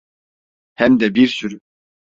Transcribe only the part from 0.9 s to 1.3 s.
de bir